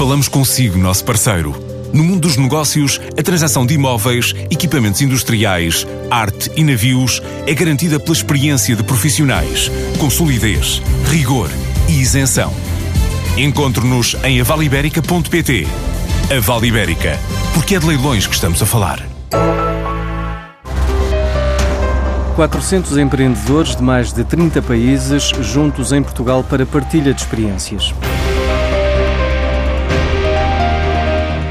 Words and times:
falamos 0.00 0.28
consigo, 0.28 0.78
nosso 0.78 1.04
parceiro. 1.04 1.54
No 1.92 2.02
mundo 2.02 2.20
dos 2.20 2.38
negócios, 2.38 2.98
a 3.18 3.22
transação 3.22 3.66
de 3.66 3.74
imóveis, 3.74 4.34
equipamentos 4.50 5.02
industriais, 5.02 5.86
arte 6.10 6.50
e 6.56 6.64
navios 6.64 7.20
é 7.46 7.52
garantida 7.52 8.00
pela 8.00 8.16
experiência 8.16 8.74
de 8.74 8.82
profissionais, 8.82 9.70
com 9.98 10.08
solidez, 10.08 10.80
rigor 11.10 11.50
e 11.86 12.00
isenção. 12.00 12.50
Encontre-nos 13.36 14.16
em 14.24 14.40
avaliberica.pt. 14.40 15.66
A 16.34 16.40
Vale 16.40 16.68
Ibérica, 16.68 17.18
porque 17.52 17.74
é 17.74 17.78
de 17.78 17.86
leilões 17.86 18.26
que 18.26 18.34
estamos 18.34 18.62
a 18.62 18.64
falar. 18.64 19.06
400 22.36 22.96
empreendedores 22.96 23.76
de 23.76 23.82
mais 23.82 24.14
de 24.14 24.24
30 24.24 24.62
países 24.62 25.24
juntos 25.42 25.92
em 25.92 26.02
Portugal 26.02 26.42
para 26.42 26.64
partilha 26.64 27.12
de 27.12 27.20
experiências. 27.20 27.92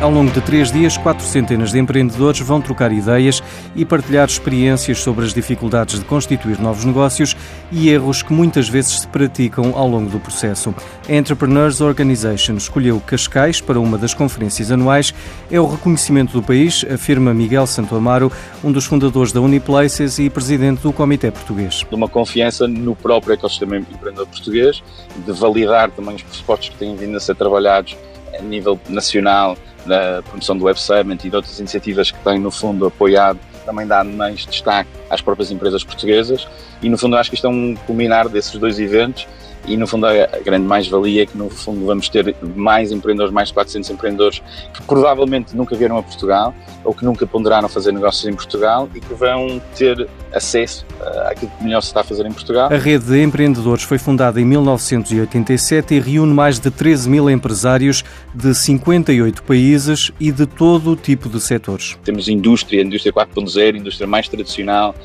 Ao 0.01 0.09
longo 0.09 0.31
de 0.31 0.39
três 0.39 0.71
dias, 0.71 0.97
quatro 0.97 1.25
centenas 1.25 1.73
de 1.73 1.77
empreendedores 1.77 2.39
vão 2.39 2.61
trocar 2.61 2.89
ideias 2.89 3.43
e 3.75 3.83
partilhar 3.83 4.29
experiências 4.29 4.99
sobre 4.99 5.25
as 5.25 5.33
dificuldades 5.33 5.99
de 5.99 6.05
constituir 6.05 6.57
novos 6.57 6.85
negócios 6.85 7.35
e 7.69 7.89
erros 7.89 8.23
que 8.23 8.31
muitas 8.31 8.69
vezes 8.69 9.01
se 9.01 9.07
praticam 9.09 9.73
ao 9.75 9.89
longo 9.89 10.09
do 10.09 10.17
processo. 10.17 10.73
A 11.07 11.13
Entrepreneurs 11.13 11.81
Organization 11.81 12.53
escolheu 12.53 13.01
Cascais 13.05 13.59
para 13.59 13.77
uma 13.77 13.97
das 13.97 14.13
conferências 14.13 14.71
anuais. 14.71 15.13
É 15.51 15.59
o 15.59 15.67
reconhecimento 15.67 16.31
do 16.31 16.41
país, 16.41 16.85
afirma 16.89 17.33
Miguel 17.33 17.67
Santo 17.67 17.93
Amaro, 17.93 18.31
um 18.63 18.71
dos 18.71 18.85
fundadores 18.85 19.33
da 19.33 19.41
Uniplaces 19.41 20.17
e 20.17 20.29
presidente 20.29 20.81
do 20.81 20.93
Comitê 20.93 21.29
Português. 21.29 21.85
De 21.89 21.93
uma 21.93 22.07
confiança 22.07 22.69
no 22.69 22.95
próprio 22.95 23.33
ecossistema 23.33 23.75
empreendedor 23.75 24.27
português, 24.27 24.81
de 25.25 25.31
validar 25.33 25.91
também 25.91 26.15
os 26.15 26.23
pressupostos 26.23 26.69
que 26.69 26.77
têm 26.77 26.95
vindo 26.95 27.17
a 27.17 27.19
ser 27.19 27.35
trabalhados 27.35 27.97
a 28.33 28.41
nível 28.41 28.79
nacional 28.87 29.57
da 29.85 30.21
promoção 30.23 30.57
do 30.57 30.65
Web 30.65 30.79
Summit 30.79 31.25
e 31.25 31.29
de 31.29 31.35
outras 31.35 31.59
iniciativas 31.59 32.11
que 32.11 32.19
têm, 32.19 32.39
no 32.39 32.51
fundo, 32.51 32.85
apoiado, 32.85 33.39
também 33.65 33.85
dá 33.85 34.03
mais 34.03 34.45
destaque 34.45 34.89
às 35.09 35.21
próprias 35.21 35.51
empresas 35.51 35.83
portuguesas. 35.83 36.47
E, 36.81 36.89
no 36.89 36.97
fundo, 36.97 37.15
acho 37.15 37.29
que 37.29 37.35
isto 37.35 37.47
é 37.47 37.49
um 37.49 37.75
culminar 37.85 38.27
desses 38.29 38.53
dois 38.57 38.79
eventos 38.79 39.27
e 39.69 39.77
no 39.77 39.87
fundo 39.87 40.07
a 40.07 40.25
grande 40.43 40.65
mais-valia 40.65 41.23
é 41.23 41.25
que 41.25 41.37
no 41.37 41.49
fundo 41.49 41.85
vamos 41.85 42.09
ter 42.09 42.35
mais 42.55 42.91
empreendedores, 42.91 43.31
mais 43.31 43.49
de 43.49 43.53
400 43.53 43.89
empreendedores 43.91 44.41
que 44.73 44.81
provavelmente 44.81 45.55
nunca 45.55 45.75
vieram 45.75 45.97
a 45.97 46.03
Portugal 46.03 46.53
ou 46.83 46.93
que 46.93 47.05
nunca 47.05 47.27
ponderaram 47.27 47.69
fazer 47.69 47.91
negócios 47.91 48.25
em 48.25 48.33
Portugal 48.33 48.89
e 48.95 48.99
que 48.99 49.13
vão 49.13 49.61
ter 49.77 50.09
acesso 50.33 50.85
àquilo 51.25 51.51
que 51.57 51.63
melhor 51.63 51.81
se 51.81 51.87
está 51.87 52.01
a 52.01 52.03
fazer 52.03 52.25
em 52.25 52.31
Portugal. 52.31 52.71
A 52.71 52.77
rede 52.77 53.05
de 53.05 53.21
empreendedores 53.21 53.83
foi 53.83 53.97
fundada 53.97 54.41
em 54.41 54.45
1987 54.45 55.93
e 55.93 55.99
reúne 55.99 56.33
mais 56.33 56.59
de 56.59 56.71
13 56.71 57.09
mil 57.09 57.29
empresários 57.29 58.03
de 58.33 58.53
58 58.53 59.43
países 59.43 60.11
e 60.19 60.31
de 60.31 60.45
todo 60.45 60.91
o 60.91 60.95
tipo 60.95 61.29
de 61.29 61.39
setores. 61.39 61.97
Temos 62.03 62.27
indústria, 62.27 62.81
indústria 62.81 63.13
4.0, 63.13 63.77
indústria 63.77 64.07
mais 64.07 64.27
tradicional, 64.27 64.95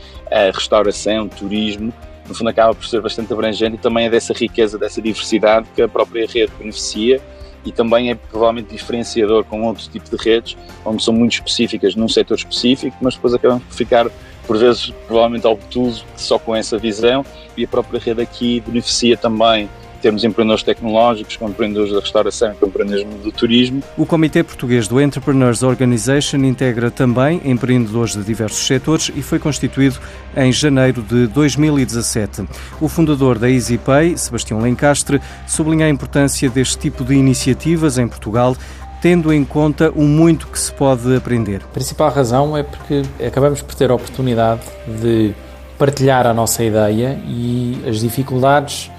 restauração, 0.52 1.28
turismo, 1.28 1.92
no 2.26 2.34
fundo 2.34 2.48
acaba 2.48 2.74
por 2.74 2.86
ser 2.86 3.00
bastante 3.00 3.32
abrangente 3.32 3.76
e 3.76 3.78
também 3.78 4.06
é 4.06 4.10
dessa 4.10 4.32
riqueza, 4.32 4.78
dessa 4.78 5.00
diversidade 5.00 5.66
que 5.74 5.82
a 5.82 5.88
própria 5.88 6.26
rede 6.26 6.52
beneficia 6.58 7.20
e 7.64 7.72
também 7.72 8.10
é 8.10 8.14
provavelmente 8.14 8.70
diferenciador 8.70 9.44
com 9.44 9.62
outros 9.62 9.88
tipos 9.88 10.10
de 10.10 10.16
redes, 10.16 10.56
onde 10.84 11.02
são 11.02 11.14
muito 11.14 11.32
específicas 11.32 11.94
num 11.94 12.08
setor 12.08 12.36
específico, 12.36 12.96
mas 13.00 13.14
depois 13.14 13.32
acabamos 13.32 13.64
por 13.64 13.74
ficar, 13.74 14.06
por 14.46 14.58
vezes, 14.58 14.92
provavelmente 15.06 15.46
obtuso 15.46 16.04
só 16.16 16.38
com 16.38 16.54
essa 16.54 16.76
visão 16.76 17.24
e 17.56 17.64
a 17.64 17.68
própria 17.68 17.98
rede 17.98 18.20
aqui 18.20 18.60
beneficia 18.60 19.16
também 19.16 19.68
temos 20.04 20.22
empreendedores 20.22 20.62
tecnológicos, 20.62 21.38
com 21.38 21.48
empreendedores 21.48 21.90
da 21.90 22.00
restauração, 22.00 22.54
com 22.60 22.66
empreendedores 22.66 23.22
do 23.22 23.32
turismo. 23.32 23.82
O 23.96 24.04
Comitê 24.04 24.42
Português 24.42 24.86
do 24.86 25.00
Entrepreneurs 25.00 25.62
Organization 25.62 26.36
integra 26.44 26.90
também 26.90 27.40
empreendedores 27.42 28.12
de 28.12 28.22
diversos 28.22 28.66
setores 28.66 29.10
e 29.16 29.22
foi 29.22 29.38
constituído 29.38 29.98
em 30.36 30.52
janeiro 30.52 31.00
de 31.00 31.26
2017. 31.28 32.46
O 32.82 32.86
fundador 32.86 33.38
da 33.38 33.50
EasyPay, 33.50 34.18
Sebastião 34.18 34.60
Lencastre, 34.60 35.22
sublinha 35.46 35.86
a 35.86 35.88
importância 35.88 36.50
deste 36.50 36.76
tipo 36.76 37.02
de 37.02 37.14
iniciativas 37.14 37.96
em 37.96 38.06
Portugal 38.06 38.54
tendo 39.00 39.32
em 39.32 39.44
conta 39.44 39.90
o 39.90 40.02
muito 40.02 40.46
que 40.46 40.58
se 40.58 40.72
pode 40.72 41.14
aprender. 41.14 41.62
A 41.62 41.74
principal 41.74 42.10
razão 42.10 42.56
é 42.56 42.62
porque 42.62 43.02
acabamos 43.26 43.62
por 43.62 43.74
ter 43.74 43.90
a 43.90 43.94
oportunidade 43.94 44.62
de 45.00 45.34
partilhar 45.78 46.26
a 46.26 46.32
nossa 46.32 46.62
ideia 46.62 47.18
e 47.26 47.82
as 47.86 48.00
dificuldades 48.00 48.90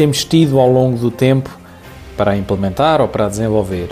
temos 0.00 0.24
tido 0.24 0.58
ao 0.58 0.72
longo 0.72 0.96
do 0.96 1.10
tempo 1.10 1.50
para 2.16 2.34
implementar 2.34 3.02
ou 3.02 3.08
para 3.08 3.28
desenvolver. 3.28 3.90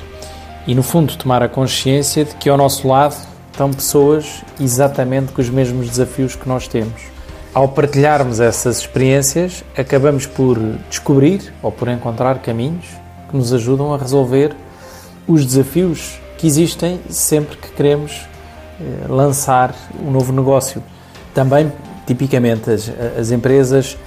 E, 0.66 0.74
no 0.74 0.82
fundo, 0.82 1.14
tomar 1.18 1.42
a 1.42 1.50
consciência 1.50 2.24
de 2.24 2.34
que 2.36 2.48
ao 2.48 2.56
nosso 2.56 2.88
lado 2.88 3.14
estão 3.52 3.70
pessoas 3.70 4.42
exatamente 4.58 5.32
com 5.32 5.42
os 5.42 5.50
mesmos 5.50 5.86
desafios 5.86 6.34
que 6.34 6.48
nós 6.48 6.66
temos. 6.66 7.02
Ao 7.52 7.68
partilharmos 7.68 8.40
essas 8.40 8.78
experiências, 8.78 9.62
acabamos 9.76 10.24
por 10.24 10.58
descobrir 10.88 11.52
ou 11.62 11.70
por 11.70 11.88
encontrar 11.88 12.38
caminhos 12.38 12.86
que 13.28 13.36
nos 13.36 13.52
ajudam 13.52 13.92
a 13.92 13.98
resolver 13.98 14.56
os 15.26 15.44
desafios 15.44 16.18
que 16.38 16.46
existem 16.46 16.98
sempre 17.10 17.58
que 17.58 17.68
queremos 17.72 18.26
eh, 18.80 19.06
lançar 19.10 19.74
um 20.02 20.10
novo 20.10 20.32
negócio. 20.32 20.82
Também, 21.34 21.70
tipicamente, 22.06 22.70
as, 22.70 22.90
as 23.20 23.30
empresas 23.30 23.98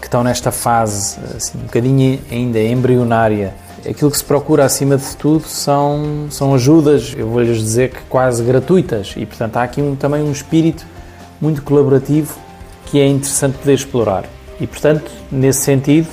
que 0.00 0.06
estão 0.06 0.24
nesta 0.24 0.50
fase 0.50 1.18
assim, 1.36 1.58
um 1.58 1.62
bocadinho 1.62 2.18
ainda 2.30 2.58
embrionária. 2.60 3.54
Aquilo 3.88 4.10
que 4.10 4.16
se 4.16 4.24
procura 4.24 4.64
acima 4.64 4.96
de 4.96 5.16
tudo 5.16 5.44
são, 5.46 6.26
são 6.30 6.54
ajudas, 6.54 7.14
eu 7.16 7.28
vou-lhes 7.28 7.58
dizer 7.58 7.90
que 7.90 8.00
quase 8.08 8.42
gratuitas, 8.42 9.14
e 9.16 9.24
portanto 9.24 9.56
há 9.56 9.62
aqui 9.62 9.80
um, 9.80 9.96
também 9.96 10.22
um 10.22 10.32
espírito 10.32 10.86
muito 11.40 11.62
colaborativo 11.62 12.36
que 12.86 13.00
é 13.00 13.06
interessante 13.06 13.56
poder 13.58 13.74
explorar. 13.74 14.24
E 14.60 14.66
portanto, 14.66 15.10
nesse 15.30 15.60
sentido, 15.60 16.08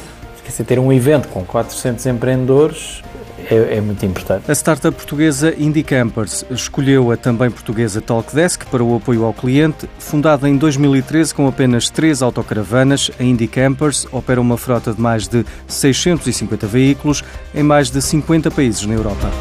ter 0.63 0.79
um 0.79 0.91
evento 0.91 1.27
com 1.27 1.43
400 1.43 2.05
empreendedores 2.05 3.03
é, 3.49 3.77
é, 3.77 3.81
muito 3.81 4.05
importante. 4.05 4.49
A 4.49 4.53
startup 4.53 4.95
portuguesa 4.95 5.53
Indie 5.57 5.83
Campers 5.83 6.45
escolheu 6.49 7.11
a 7.11 7.17
também 7.17 7.49
portuguesa 7.49 8.01
Talkdesk 8.01 8.65
para 8.65 8.83
o 8.83 8.95
apoio 8.95 9.23
ao 9.23 9.33
cliente. 9.33 9.89
Fundada 9.99 10.47
em 10.47 10.57
2013 10.57 11.33
com 11.33 11.47
apenas 11.47 11.89
três 11.89 12.21
autocaravanas, 12.21 13.09
a 13.19 13.23
Indie 13.23 13.47
Campers 13.47 14.05
opera 14.11 14.41
uma 14.41 14.57
frota 14.57 14.93
de 14.93 15.01
mais 15.01 15.27
de 15.27 15.45
650 15.67 16.67
veículos 16.67 17.23
em 17.55 17.63
mais 17.63 17.89
de 17.89 18.01
50 18.01 18.51
países 18.51 18.85
na 18.85 18.93
Europa. 18.93 19.31